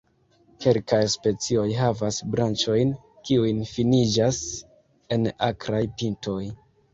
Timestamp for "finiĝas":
3.73-4.41